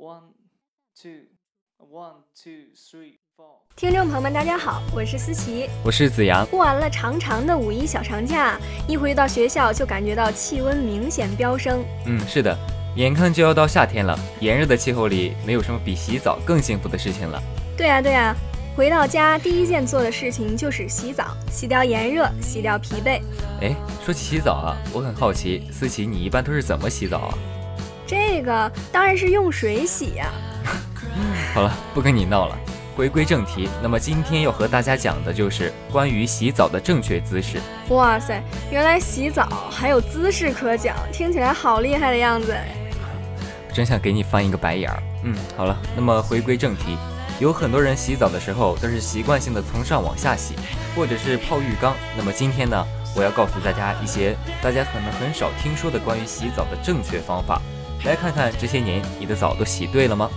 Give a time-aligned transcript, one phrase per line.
[0.00, 0.32] One,
[0.96, 1.26] two,
[1.76, 3.60] one, two, three, four.
[3.76, 5.68] 听众朋友们，大家好，我是思琪。
[5.84, 6.46] 我是子阳。
[6.46, 8.58] 过完了长长的五一小长假，
[8.88, 11.84] 一回到学校就感觉到气温明显飙升。
[12.06, 12.56] 嗯，是的，
[12.96, 17.38] 眼看就要到夏天了，炎热的气候里，没有什么比洗澡更幸福的事情了。
[17.76, 18.34] 对呀对呀，
[18.74, 23.20] 回到家第一件做的事情就是洗澡，洗掉炎热，洗掉疲惫。
[23.60, 27.38] 哎，说起洗澡啊，我很好奇，思琪，你一般都是怎么洗澡啊？
[28.10, 30.28] 这个当然是用水洗呀。
[31.54, 32.58] 好了，不跟你闹了，
[32.96, 33.68] 回归正题。
[33.80, 37.60] 那么今天要和大家讲的就是关于洗澡的正确姿势。
[37.90, 42.52] 哇塞，原来洗澡还有姿势可讲，听起来好厉害的样子。
[43.72, 45.00] 真想给你翻一个白眼儿。
[45.22, 46.98] 嗯，好了，那么回归正题，
[47.38, 50.56] 有很多人洗澡的时候都是习惯性的从上往下洗，
[50.96, 51.94] 或者是泡浴缸。
[52.16, 57.62] 那么今天呢，我要告诉大家一些大家可能很少听说的关于洗澡的正确方法。
[58.04, 60.30] 来看看这些年你的澡都洗对了吗？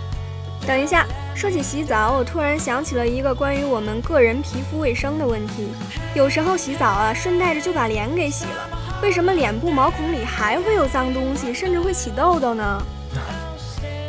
[0.66, 5.68] 等一下，说起洗澡，我突然想起了一个关于我们个人皮肤卫生的问题。
[6.14, 8.70] 有时候洗澡啊，顺带着就把脸给洗了，
[9.02, 12.82] 为什么脸部毛孔里还会有脏东西，甚至会起痘痘呢？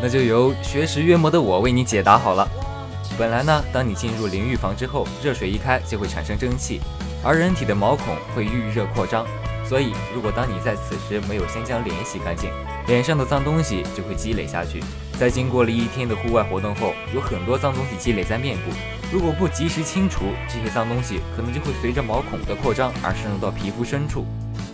[0.02, 2.48] 那就由学识渊博的我为你解答好了。
[3.18, 6.80] 本来呢，当你进入淋浴房之后，热水一开就会产生蒸汽，
[7.24, 9.26] 而人体的毛孔会遇热扩张。
[9.68, 12.52] 所以，如果当你在此时没有先将脸洗干净，
[12.88, 14.80] 脸上的脏东西就会积累下去。
[15.20, 18.72] 在经过了一天的户外活动后，有很多脏东西积累在面部，
[19.12, 24.26] 如果不及时清除，这些脏东西可能就会随着毛孔的扩张而渗入到皮肤深处。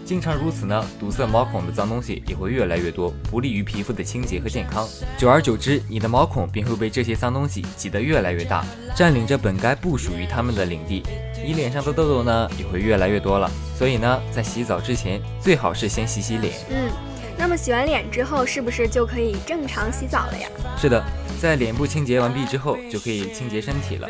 [0.03, 4.86] 经常如此呢，堵塞毛孔的脏东西也会越来越多，不利于皮肤的清洁和健康。
[5.17, 11.02] 久而久之，你的毛孔便会被这些脏东西挤得越来越大，占领着本该不属于它们的领地。
[11.44, 13.50] 你脸上的痘痘呢，也会越来越多了。
[13.78, 16.53] 所以呢，在洗澡之前，最好是先洗洗脸。
[16.70, 16.89] 嗯，
[17.38, 20.48] 那么洗完脸之后，是不是就可以正常洗澡了呀？
[20.78, 21.03] 是的，
[21.39, 24.08] 在脸部清洁完毕之后，就可以清洁身体了。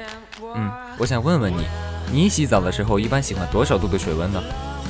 [0.56, 1.66] 嗯，我想问问你，
[2.12, 4.44] 你洗澡的时候一般喜欢多少度的水温呢？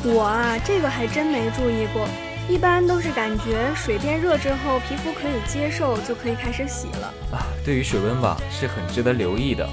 [0.03, 2.07] 我啊，这个还真没注意过，
[2.49, 7.13] 一般都是感觉水变热之后，皮肤可以接受，就可以开始洗了。
[7.31, 9.69] 啊，对于水温吧，是很值得留意的。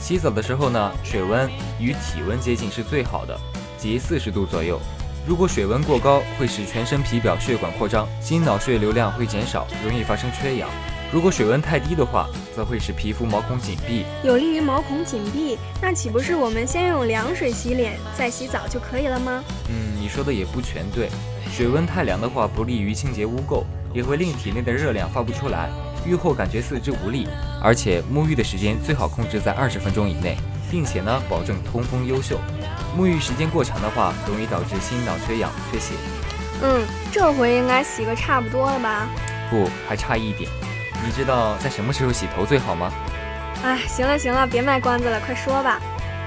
[0.00, 3.38] 洗澡的时候呢，水温与体温接近是最好的，
[3.76, 4.80] 即四十度左右。
[5.26, 10.68] 如果水温过高，会使全身皮表血管扩张，心脑血流量会减少，容易发生缺氧。
[11.12, 15.58] 如果水温太低的话，则会使皮肤毛孔紧闭，有利于毛孔紧闭。
[15.82, 19.44] 那岂不是我们先用凉水洗脸，再洗澡就可以了吗？
[19.68, 21.10] 嗯，你说的也不全对。
[21.52, 25.68] 水温太凉的话，不利于清洁污垢，也会令体内的热量发不出来。
[26.04, 27.28] 浴后感觉四肢无力，
[27.62, 30.36] 而且沐浴的时间最好控制在二十分钟以内，
[30.70, 32.38] 并且呢保证通风优秀。
[32.96, 35.94] 沐浴时间过长的话，容易导致心脑缺氧、缺血。
[36.62, 39.06] 嗯，这回应该洗个差不多了吧？
[39.50, 40.50] 不，还差一点。
[41.04, 42.92] 你知道在什么时候洗头最好吗？
[43.62, 45.80] 哎，行了行了，别卖关子了，快说吧。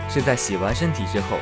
[0.09, 1.37] 是在洗完身体之后，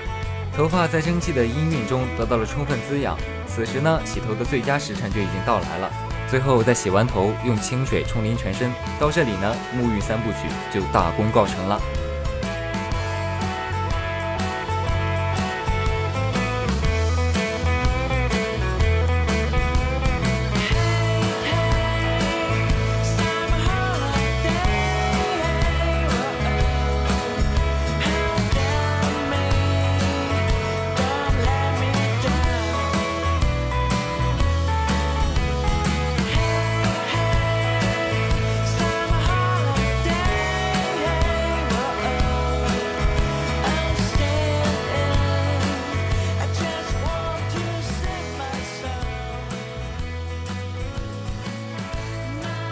[0.55, 3.17] 头发在蒸汽的氤氲中得到了充分滋养，
[3.47, 5.91] 此时呢，洗头的最佳时辰就已经到来了。
[6.31, 11.77] 最后再洗完头，用清水冲淋全身，到这里呢，沐浴三部曲就大功告成了。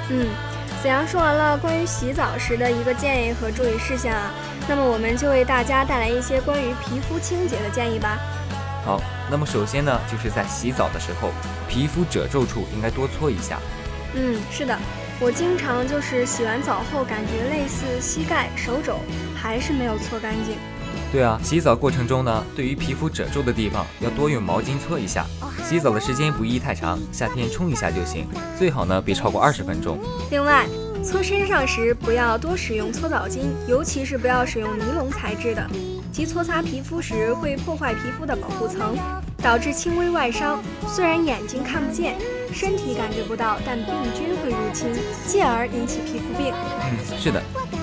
[0.09, 0.27] 嗯，
[0.81, 4.31] 子阳说完了关于洗澡时的一个建议和注意事项啊，
[4.67, 8.17] 那么我们就为大家带来一些关于皮肤清洁的建议吧。
[8.83, 8.99] 好，
[9.29, 11.31] 那么首先呢，就是在洗澡的时候，
[11.67, 13.59] 皮肤褶皱处应该多搓一下。
[14.15, 14.75] 嗯，是的，
[15.19, 18.97] 我经常就是洗完澡后，感觉类似膝盖、手肘
[19.35, 20.55] 还是没有搓干净。
[21.11, 25.25] 对啊，洗澡过程中呢，对于皮肤褶皱的地方，要多用毛巾搓一下。
[25.69, 28.25] 洗澡的时间不宜太长，夏天冲一下就行，
[28.57, 29.99] 最好呢别超过二十分钟。
[30.31, 30.65] 另外，
[31.03, 35.63] 搓身上时不要多使用搓澡巾，尤其是不要使用尼龙材质的，
[36.11, 38.97] 其搓擦皮肤时会破坏皮肤的保护层，
[39.43, 40.59] 导致轻微外伤。
[40.87, 42.15] 虽然眼睛看不见，
[42.51, 44.87] 身体感觉不到，但病菌会入侵，
[45.27, 46.51] 进而引起皮肤病。
[46.81, 47.39] 嗯，是的，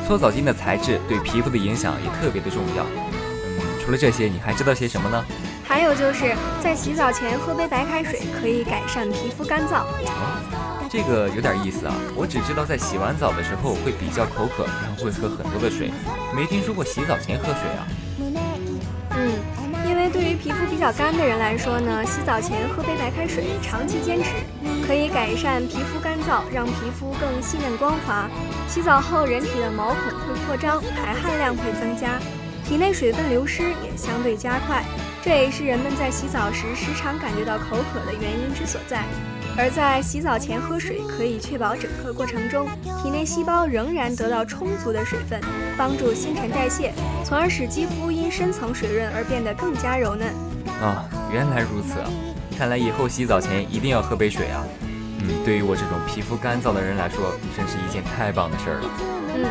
[0.09, 2.83] 搓澡巾的材质对皮肤的影响也特别的重要。
[2.83, 3.15] 嗯
[3.87, 5.25] 除了这些，你还知道些什么呢？
[5.66, 9.84] 还有就是在洗澡前喝杯白开水，可以改善皮肤干燥。
[10.88, 11.94] 这个有点意思啊！
[12.14, 15.90] 我只知道在洗完澡的时候会比较口渴，然后会喝很多的水，
[16.34, 17.82] 没听说过洗澡前喝水啊。
[19.18, 19.32] 嗯，
[19.90, 24.30] 因为对于皮肤比较干的人来说呢，洗澡前喝杯白开水，长期坚持
[24.86, 28.30] 可以改善皮肤干燥，让皮肤更细嫩光滑。
[28.68, 32.20] 洗澡后，人体的毛孔会扩张，排汗量会增加，
[32.64, 34.84] 体内水分流失也相对加快，
[35.26, 39.02] 这也是人们在洗澡时时常感觉到口渴的原因之所在。
[39.58, 42.69] 而在洗澡前喝水，可以确保整个过程中
[43.02, 45.40] 体内细胞仍然得到充足的水分，
[45.76, 46.93] 帮助新陈代谢，
[47.25, 50.28] 从而使肌肤因深层水润而变得更加柔嫩。
[50.81, 52.06] 啊，原来如此啊！
[52.56, 54.62] 看来以后洗澡前一定要喝杯水啊。
[55.23, 58.90] 嗯，对于我这种皮肤干燥的人来说，真是一件太棒的事儿了。
[59.34, 59.44] 嗯，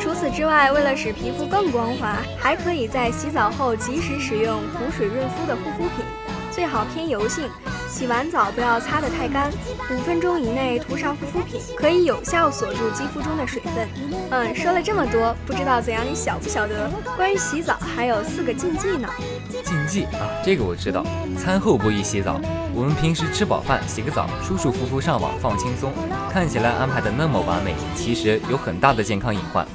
[0.00, 6.04] 除此之外，为了使皮肤更光滑，还可以在洗澡后及时使用补水润肤的护肤品，
[6.50, 7.48] 最好偏油性。
[7.88, 9.50] 洗完澡不要擦得太干，
[9.90, 13.88] 五分钟以内涂上护肤品，可以有效锁住肌肤中的水分。
[14.30, 16.90] 嗯，说了这么多，不知道怎样你晓不晓得？
[17.16, 19.08] 关于洗澡还有四个禁忌呢。
[19.64, 21.04] 禁忌啊，这个我知道。
[21.38, 22.38] 餐后不宜洗澡。
[22.74, 25.90] 我们平时吃饱饭洗个澡，舒舒服服上网放轻松，
[26.30, 29.66] 看起来安排的那么完美，其实有很大的健康隐患。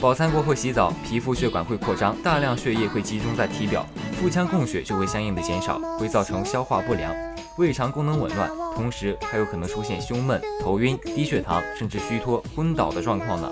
[0.00, 3.84] 饱餐过后洗澡，皮肤血管会扩张，大量血液会集中在体表，
[4.20, 7.12] 腹腔供血就会相应的减少，会造成消化不良。
[7.56, 13.50] 胃肠功能紊乱，同时还有可能出现胸闷、头晕、低血糖，甚至虚脱、昏倒的状况呢。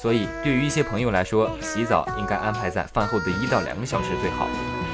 [0.00, 4.46] 所以，对于一些朋友来说，洗澡应该安排在饭后的一到两个小时最好。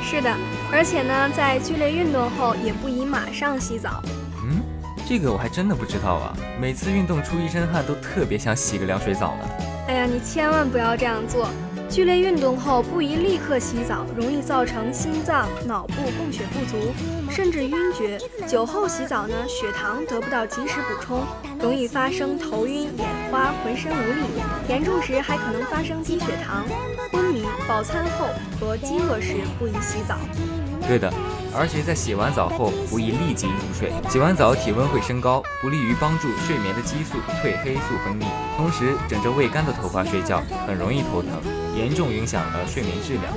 [0.03, 0.35] 是的，
[0.73, 4.03] 而且呢，在剧烈运动后也不宜马上洗澡。
[4.43, 4.61] 嗯，
[5.09, 6.37] 这个我还真的不知道啊。
[6.61, 9.78] 每次运动出一身汗，都特别想洗个凉水澡呢。
[9.89, 11.49] 哎呀，你千万不要这样做。
[11.89, 16.93] 剧烈运动后不宜立刻洗澡，容易造成心脏、脑部供血不足，
[17.31, 18.19] 甚至晕厥。
[18.47, 21.23] 酒后洗澡呢，血糖得不到及时补充，
[21.59, 26.67] 容易发生头晕、眼花、浑身无力，严重时还可能发生低血糖、
[27.11, 27.43] 昏迷。
[27.67, 28.27] 饱餐后
[28.61, 30.19] 和饥饿时不宜洗澡。
[30.87, 31.11] 对的，
[31.55, 38.25] 而且在洗完澡后不宜立即入睡，洗完澡体温会升高，不利于帮助睡眠的激素褪黑素分泌，
[38.57, 41.33] 同时枕着未干的头发睡觉很容易头疼。
[41.77, 43.33] 严重影响了睡眠质量，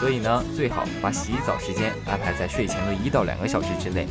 [0.00, 4.06] 所以呢，最好把洗澡时间安排在睡前的一到两个小时之内。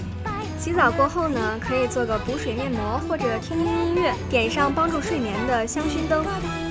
[0.58, 6.26] 洗澡过后呢，可以做个补水面膜，或者听听音乐，点上帮助睡眠的香薰灯，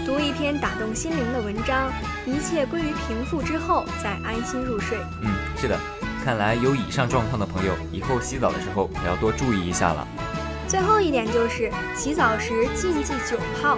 [0.05, 1.93] 读一篇打动心灵的文章，
[2.27, 4.99] 一切归于平复之后，再安心入睡。
[5.23, 5.79] 嗯，是的，
[6.25, 10.09] 看来有以上状况的朋友，以后洗澡的时候可要多注意一下了。
[10.67, 13.77] 最后一点就是洗澡时禁忌久泡。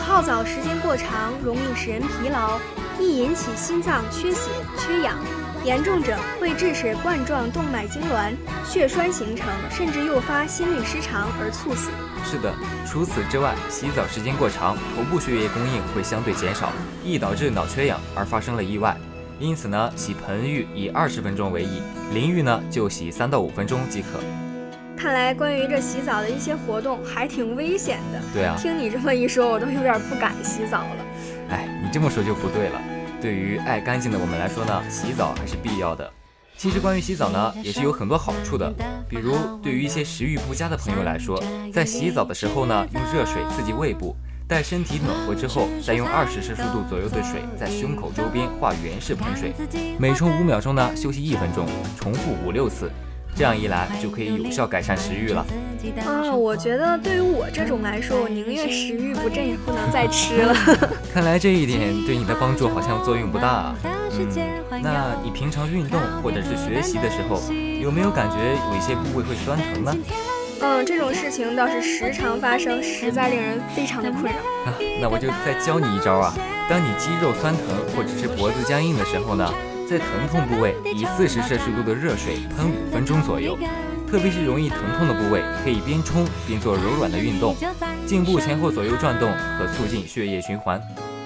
[0.00, 2.58] 泡澡时间过长，容易使人疲劳，
[2.98, 5.18] 易引起心脏缺血、缺氧，
[5.64, 8.32] 严重者会致使冠状动脉痉挛、
[8.66, 11.90] 血栓形成，甚至诱发心律失常而猝死。
[12.24, 12.54] 是的，
[12.86, 16.72] 除此之外，洗澡时间过长，头部血液供应会相对减少，
[17.04, 18.96] 易导致脑缺氧而发生了意外。
[19.42, 21.82] 因此呢，洗盆浴以二十分钟为宜，
[22.14, 24.20] 淋浴呢就洗三到五分钟即可。
[24.96, 28.20] 看来关于这洗澡的一些活动还挺危险的。
[28.32, 31.04] 对啊，听你这么一说，我都有点不敢洗澡了。
[31.50, 32.80] 哎，你这么说就不对了。
[33.20, 36.08] 对于爱干净的我们来说呢，洗澡还是必要的。
[36.56, 38.72] 其实关于洗澡呢，也是有很多好处的。
[39.08, 41.42] 比如对于一些食欲不佳的朋友来说，
[41.72, 44.14] 在洗澡的时候呢，用热水刺激胃部，
[44.52, 49.54] 待身体暖和之后，再用二十摄氏度左右的水在胸口周边画圆式喷水，
[49.98, 51.66] 每冲五秒钟呢，休息一分钟，
[51.98, 52.90] 重复五六次。
[53.34, 55.46] 这样一来就可以有效改善食欲了。
[56.04, 60.54] 啊，我觉得对于我这种来说，我宁愿食欲不振，也不能再吃了。
[61.14, 63.74] 看来这一点对你的帮助好像作用不大啊。
[63.82, 67.40] 嗯，那你平常运动或者是学习的时候，
[67.80, 68.36] 有没有感觉
[68.70, 69.96] 有一些部位会酸疼呢？
[70.62, 74.38] 嗯，这种事情倒是时常发生，实在令人非常的困扰。
[74.64, 76.32] 啊，那我就再教你一招啊。
[76.70, 77.64] 当你肌肉酸疼
[77.94, 79.52] 或者是脖子僵硬的时候呢？
[79.90, 83.58] 在疼痛部位，以四十摄氏度的热水喷五分钟左右。
[84.08, 87.56] 特别是容易疼痛的部位，可以边冲边做柔软的运动，
[88.06, 90.80] 颈部前后左右转动，可促进血液循环。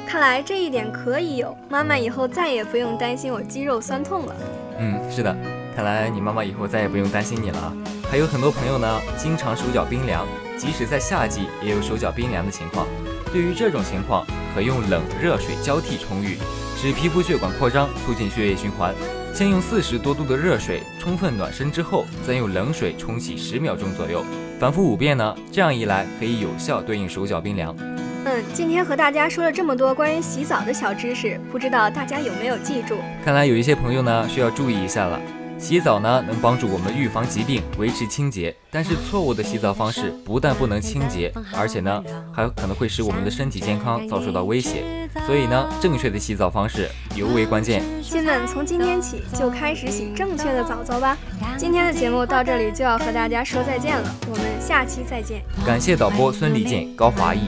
[0.07, 4.35] 看来这一点可以有，妈妈以后再也不用担心我肌肉酸痛了。
[4.79, 5.37] 嗯，是的，
[5.77, 7.73] 看来你妈妈以后再也不用担心你了啊。
[8.11, 12.87] 还有很多朋友呢，经常手脚冰凉，即使在夏季也有手脚冰凉的情况。
[13.31, 16.39] 对于这种情况，可用冷热水交替冲浴。
[16.79, 18.95] 使皮肤血管扩张，促进血液循环。
[19.35, 24.25] 先用四十多度的热水充分暖身之后，再用冷水冲洗十秒钟左右，
[24.59, 25.37] 反复五遍呢。
[25.53, 27.77] 这样一来，可以有效对应手脚冰凉。
[28.25, 32.97] 嗯，今天和大家说了这么多关于洗澡的小知识，不知道大家有没有记住？
[33.23, 35.21] 看来有一些朋友呢需要注意一下了。
[35.67, 38.55] 洗澡呢能帮助我们预防疾病，维持清洁。
[38.71, 42.01] 但是错误的洗澡方式不但不能清洁，而且呢
[42.33, 44.85] 还有可能会使我们的身体健康遭受到威胁。
[45.27, 47.83] 所以呢，正确的洗澡方式尤为关键。
[48.01, 51.19] 亲们，从今天起就开始洗正确的澡澡吧。
[51.59, 55.43] 今天的节目到这里就要和大家说再见了，我们下期再见。
[55.67, 57.41] 感谢导播孙立健、高华毅。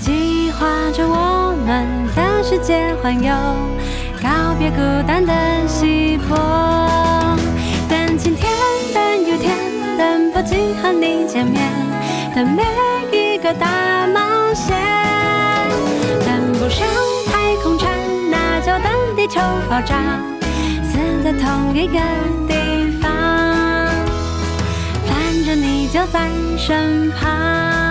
[0.00, 1.37] 计划着我
[1.68, 3.30] 们的世界环游，
[4.22, 5.34] 告别孤单的
[5.66, 6.34] 稀薄，
[7.90, 8.50] 等晴天，
[8.94, 9.54] 等雨天，
[9.98, 11.70] 等不及和你见面，
[12.34, 12.62] 等每
[13.12, 14.74] 一个大冒险。
[16.24, 16.88] 等不上
[17.30, 17.92] 太空船，
[18.30, 19.94] 那就等地球爆炸，
[20.82, 21.98] 死在同一个
[22.48, 23.12] 地方，
[25.04, 27.87] 反正你就在身旁。